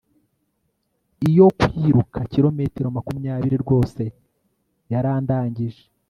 Iyo 1.27 1.45
kwiruka 1.59 2.19
kilometero 2.31 2.87
makumyabiri 2.97 3.55
rwose 3.63 4.01
yarandangije 4.91 5.81